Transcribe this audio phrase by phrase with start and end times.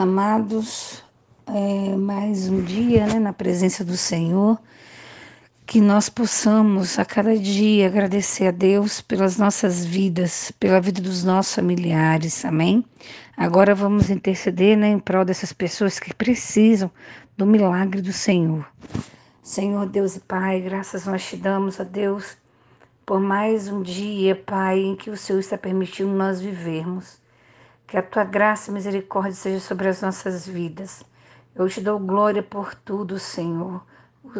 [0.00, 1.04] Amados,
[1.46, 4.58] é, mais um dia né, na presença do Senhor,
[5.66, 11.22] que nós possamos a cada dia agradecer a Deus pelas nossas vidas, pela vida dos
[11.22, 12.82] nossos familiares, amém?
[13.36, 16.90] Agora vamos interceder né, em prol dessas pessoas que precisam
[17.36, 18.66] do milagre do Senhor.
[19.42, 22.38] Senhor Deus e Pai, graças nós te damos a Deus
[23.04, 27.20] por mais um dia, Pai, em que o Senhor está permitindo nós vivermos.
[27.90, 31.02] Que a tua graça e misericórdia seja sobre as nossas vidas.
[31.56, 33.84] Eu te dou glória por tudo, Senhor.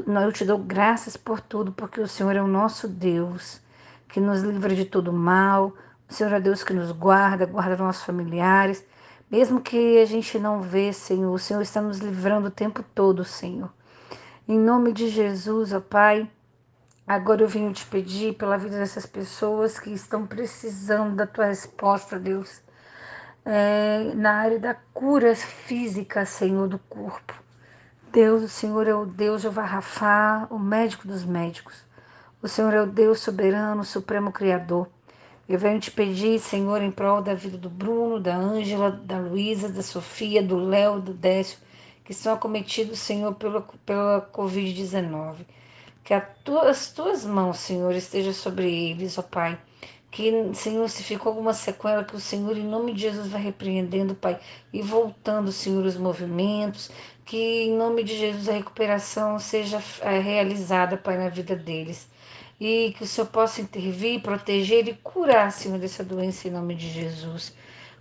[0.06, 3.60] Eu te dou graças por tudo, porque o Senhor é o nosso Deus,
[4.08, 5.74] que nos livra de todo mal.
[6.08, 8.86] O Senhor é Deus que nos guarda, guarda nossos familiares.
[9.28, 13.24] Mesmo que a gente não vê, Senhor, o Senhor está nos livrando o tempo todo,
[13.24, 13.72] Senhor.
[14.46, 16.30] Em nome de Jesus, ó Pai,
[17.04, 22.16] agora eu venho te pedir pela vida dessas pessoas que estão precisando da tua resposta,
[22.16, 22.62] Deus
[23.52, 27.34] é, na área da cura física, Senhor, do corpo.
[28.12, 31.84] Deus, o Senhor é o Deus Jeová Rafá, o médico dos médicos.
[32.40, 34.88] O Senhor é o Deus soberano, o supremo Criador.
[35.48, 39.68] Eu venho te pedir, Senhor, em prol da vida do Bruno, da Ângela, da Luísa,
[39.68, 41.58] da Sofia, do Léo, do Décio,
[42.04, 45.38] que são acometidos, Senhor, pela, pela Covid-19.
[46.04, 49.58] Que as tuas mãos, Senhor, estejam sobre eles, ó Pai
[50.10, 54.14] que, Senhor, se ficou alguma sequela, que o Senhor, em nome de Jesus, vai repreendendo,
[54.14, 54.40] Pai,
[54.72, 56.90] e voltando, Senhor, os movimentos,
[57.24, 62.08] que, em nome de Jesus, a recuperação seja é, realizada, Pai, na vida deles.
[62.60, 66.90] E que o Senhor possa intervir, proteger e curar, Senhor, dessa doença, em nome de
[66.90, 67.54] Jesus.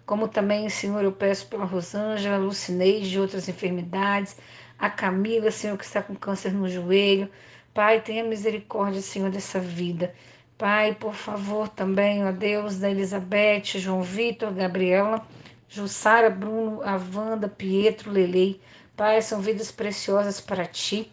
[0.06, 4.36] Como também, Senhor, eu peço pela Rosângela, Lucineide, de outras enfermidades,
[4.80, 7.30] a Camila, Senhor, que está com câncer no joelho.
[7.74, 10.14] Pai, tenha misericórdia, Senhor, dessa vida.
[10.60, 15.26] Pai, por favor, também, ó Deus, da Elizabeth, João Vitor, Gabriela,
[15.70, 18.60] Jussara, Bruno, Avanda, Pietro, Lelei.
[18.94, 21.10] Pai, são vidas preciosas para ti.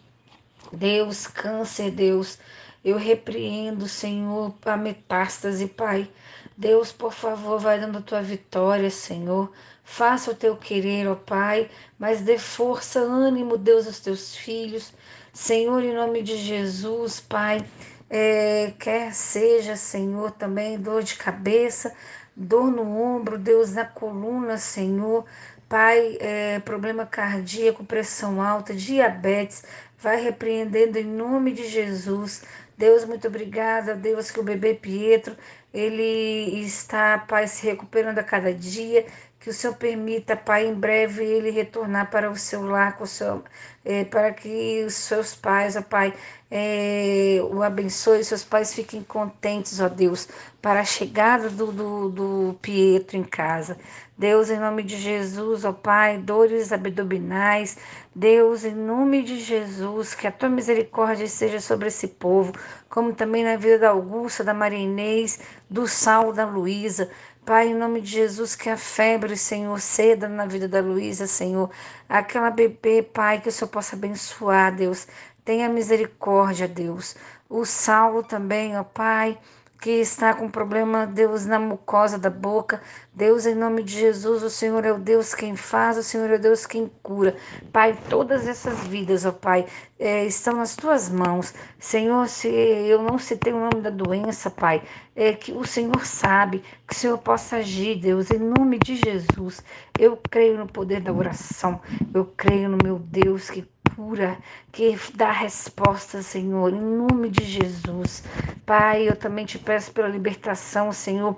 [0.73, 2.37] Deus, câncer, Deus,
[2.83, 6.09] eu repreendo, Senhor, a metástase, Pai.
[6.57, 9.49] Deus, por favor, vai dando a tua vitória, Senhor.
[9.81, 14.91] Faça o teu querer, ó Pai, mas dê força, ânimo, Deus, aos teus filhos.
[15.31, 17.65] Senhor, em nome de Jesus, Pai,
[18.09, 21.93] é, quer seja, Senhor, também dor de cabeça,
[22.35, 25.25] dor no ombro, Deus na coluna, Senhor,
[25.67, 29.63] Pai, é, problema cardíaco, pressão alta, diabetes,
[29.97, 32.43] vai repreendendo em nome de Jesus.
[32.77, 35.35] Deus, muito obrigada, Deus, que o bebê Pietro,
[35.73, 39.05] ele está, Pai, se recuperando a cada dia,
[39.39, 43.07] que o Senhor permita, Pai, em breve ele retornar para o seu lar, com o
[43.07, 43.43] seu,
[43.87, 46.13] é, para que os seus pais, ó Pai,
[46.51, 50.27] é, o abençoe, seus pais fiquem contentes, ó Deus,
[50.61, 53.77] para a chegada do, do, do Pietro em casa.
[54.17, 57.77] Deus, em nome de Jesus, ó Pai, dores abdominais,
[58.13, 62.51] Deus, em nome de Jesus, que a tua misericórdia seja sobre esse povo,
[62.89, 67.09] como também na vida da Augusta, da Maria Inês, do Sal, da Luísa.
[67.47, 71.71] Pai, em nome de Jesus, que a febre, Senhor, ceda na vida da Luísa, Senhor.
[72.09, 75.07] Aquela bebê, Pai, que o Senhor possa abençoar, Deus.
[75.45, 77.15] Tenha misericórdia, Deus.
[77.47, 79.37] O Saulo também, ó Pai
[79.79, 82.81] que está com problema, Deus, na mucosa da boca.
[83.13, 86.35] Deus, em nome de Jesus, o Senhor é o Deus quem faz, o Senhor é
[86.35, 87.35] o Deus quem cura.
[87.71, 89.65] Pai, todas essas vidas, ó Pai,
[89.99, 91.53] é, estão nas tuas mãos.
[91.79, 94.81] Senhor, se eu não citei o nome da doença, Pai,
[95.15, 99.63] é que o Senhor sabe, que o Senhor possa agir, Deus, em nome de Jesus.
[99.97, 101.81] Eu creio no poder da oração,
[102.13, 104.37] eu creio no meu Deus que cura,
[104.71, 108.23] que dá resposta, Senhor, em nome de Jesus.
[108.63, 111.35] Pai, eu também te peço pela libertação, Senhor,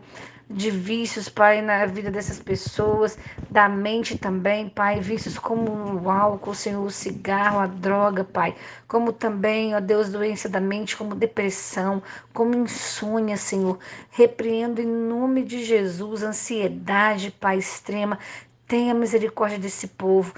[0.50, 3.18] de vícios, Pai, na vida dessas pessoas,
[3.50, 8.53] da mente também, Pai, vícios como o álcool, Senhor, o cigarro, a droga, Pai,
[8.90, 12.03] como também, ó Deus, doença da mente, como depressão,
[12.34, 13.80] como insônia, Senhor.
[14.12, 18.19] Repreendo em nome de Jesus ansiedade, Pai, extrema.
[18.68, 20.34] Tenha misericórdia desse povo.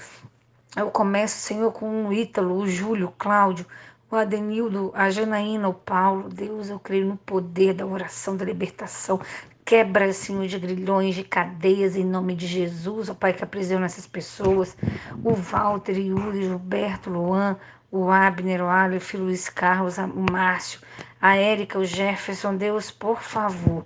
[0.73, 3.65] Eu começo, Senhor, com o Ítalo, o Júlio, o Cláudio,
[4.09, 6.29] o Adenildo, a Janaína, o Paulo.
[6.29, 9.19] Deus, eu creio no poder da oração, da libertação.
[9.65, 14.07] Quebra, Senhor, de grilhões, de cadeias, em nome de Jesus, ó Pai, que aprisiona essas
[14.07, 14.77] pessoas.
[15.21, 17.57] O Walter, Yuri, Gilberto, Luan,
[17.91, 20.79] o Abner, o Aleph, o Luiz Carlos, o Márcio,
[21.21, 22.55] a Érica, o Jefferson.
[22.55, 23.85] Deus, por favor,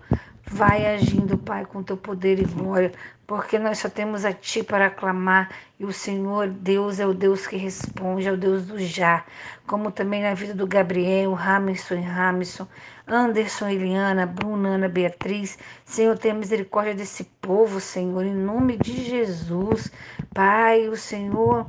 [0.51, 2.91] Vai agindo, Pai, com teu poder e glória,
[3.25, 5.49] porque nós só temos a Ti para aclamar
[5.79, 9.25] e o Senhor, Deus, é o Deus que responde, é o Deus do já,
[9.65, 12.67] como também na vida do Gabriel, Ramison e Ramison,
[13.07, 15.57] Anderson, Eliana, Bruna, Ana, Beatriz.
[15.83, 19.91] Senhor, tenha misericórdia desse povo, Senhor, em nome de Jesus.
[20.31, 21.65] Pai, o Senhor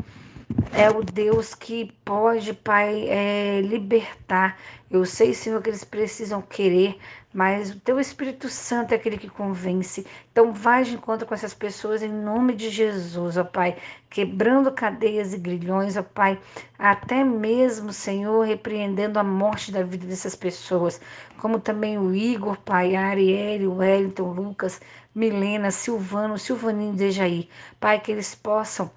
[0.73, 4.59] é o Deus que pode, Pai, é, libertar.
[4.91, 6.99] Eu sei, Senhor, que eles precisam querer,
[7.33, 10.07] mas o Teu Espírito Santo é aquele que convence.
[10.31, 13.77] Então, vai de encontro com essas pessoas em nome de Jesus, ó Pai,
[14.09, 16.39] quebrando cadeias e grilhões, ó Pai,
[16.79, 21.01] até mesmo, Senhor, repreendendo a morte da vida dessas pessoas,
[21.39, 24.81] como também o Igor, Pai, a Arielle, o Wellington, Lucas,
[25.15, 27.49] Milena, Silvano, Silvaninho de Jair.
[27.81, 28.91] Pai, que eles possam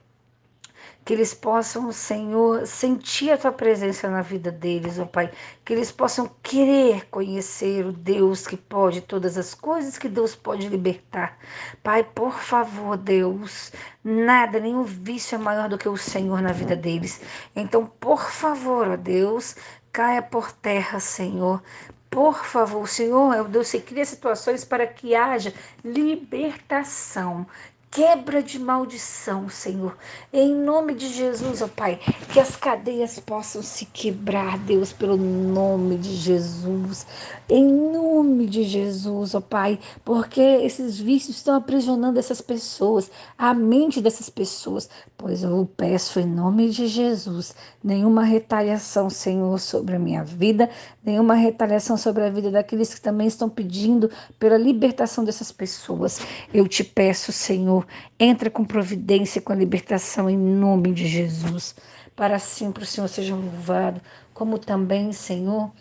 [1.10, 5.32] que eles possam, Senhor, sentir a tua presença na vida deles, ó Pai,
[5.66, 10.68] que eles possam querer conhecer o Deus que pode todas as coisas, que Deus pode
[10.68, 11.40] libertar.
[11.82, 13.72] Pai, por favor, Deus,
[14.04, 17.20] nada, nenhum vício é maior do que o Senhor na vida deles.
[17.56, 19.56] Então, por favor, ó Deus,
[19.92, 21.60] caia por terra, Senhor.
[22.08, 25.52] Por favor, Senhor é o Deus que cria situações para que haja
[25.84, 27.48] libertação,
[27.92, 29.98] quebra de maldição, Senhor.
[30.32, 32.00] Em nome de Jesus, ó Pai,
[32.32, 37.06] que as cadeias possam se quebrar, Deus, pelo nome de Jesus.
[37.50, 44.02] Em nome de Jesus, ó Pai, porque esses vícios estão aprisionando essas pessoas, a mente
[44.02, 44.88] dessas pessoas.
[45.18, 50.70] Pois eu peço em nome de Jesus, nenhuma retaliação, Senhor, sobre a minha vida,
[51.04, 56.20] nenhuma retaliação sobre a vida daqueles que também estão pedindo pela libertação dessas pessoas.
[56.54, 57.88] Eu te peço, Senhor, Senhor.
[58.20, 61.76] Entra com providência, com a libertação em nome de Jesus.
[62.16, 64.02] Para sempre o Senhor seja louvado,
[64.34, 65.72] como também, Senhor,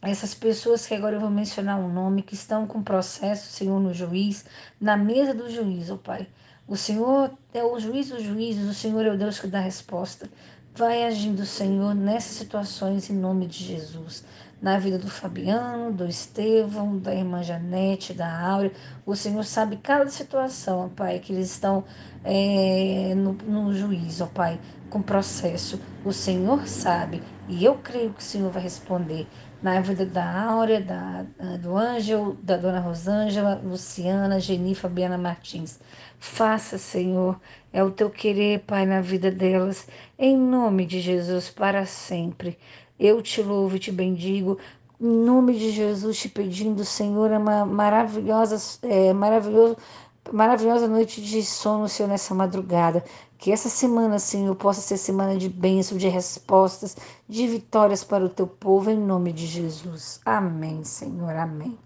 [0.00, 3.78] essas pessoas que agora eu vou mencionar o um nome, que estão com processo, Senhor,
[3.78, 4.44] no juiz,
[4.80, 6.26] na mesa do juiz, ó oh Pai.
[6.66, 10.28] O Senhor é o juiz dos juízes, o Senhor é o Deus que dá resposta.
[10.74, 14.24] Vai agindo, Senhor, nessas situações em nome de Jesus.
[14.62, 18.72] Na vida do Fabiano, do Estevão, da irmã Janete, da Áurea.
[19.04, 21.84] O Senhor sabe cada situação, Pai, que eles estão
[22.22, 25.80] é, no, no juízo, ó Pai, com processo.
[26.04, 29.26] O Senhor sabe e eu creio que o Senhor vai responder.
[29.60, 31.22] Na vida da Áurea, da,
[31.58, 35.78] do Ângelo, da Dona Rosângela, Luciana, Geni, Fabiana Martins.
[36.18, 37.40] Faça, Senhor,
[37.72, 39.86] é o teu querer, Pai, na vida delas,
[40.18, 42.58] em nome de Jesus, para sempre.
[43.04, 44.58] Eu te louvo e te bendigo,
[45.00, 49.76] em nome de Jesus, te pedindo, Senhor, é uma maravilhosa, é, maravilhoso,
[50.32, 53.04] maravilhosa noite de sono, Senhor, nessa madrugada.
[53.36, 56.96] Que essa semana, Senhor, possa ser semana de bênção, de respostas,
[57.28, 60.20] de vitórias para o teu povo, em nome de Jesus.
[60.24, 61.76] Amém, Senhor, amém.